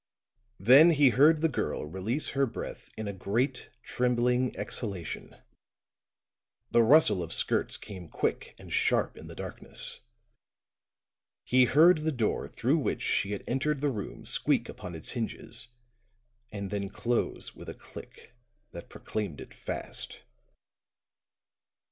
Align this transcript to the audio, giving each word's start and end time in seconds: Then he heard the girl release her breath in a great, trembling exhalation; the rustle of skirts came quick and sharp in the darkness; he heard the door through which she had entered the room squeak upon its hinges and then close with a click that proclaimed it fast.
Then 0.59 0.89
he 0.93 1.09
heard 1.09 1.41
the 1.41 1.47
girl 1.47 1.85
release 1.85 2.29
her 2.29 2.47
breath 2.47 2.89
in 2.97 3.07
a 3.07 3.13
great, 3.13 3.69
trembling 3.83 4.57
exhalation; 4.57 5.35
the 6.71 6.81
rustle 6.81 7.21
of 7.21 7.31
skirts 7.31 7.77
came 7.77 8.09
quick 8.09 8.55
and 8.57 8.73
sharp 8.73 9.15
in 9.15 9.27
the 9.27 9.35
darkness; 9.35 9.99
he 11.43 11.65
heard 11.65 11.99
the 11.99 12.11
door 12.11 12.47
through 12.47 12.79
which 12.79 13.03
she 13.03 13.33
had 13.33 13.43
entered 13.47 13.79
the 13.79 13.91
room 13.91 14.25
squeak 14.25 14.67
upon 14.67 14.95
its 14.95 15.11
hinges 15.11 15.67
and 16.51 16.71
then 16.71 16.89
close 16.89 17.53
with 17.53 17.69
a 17.69 17.75
click 17.75 18.33
that 18.71 18.89
proclaimed 18.89 19.39
it 19.39 19.53
fast. 19.53 20.23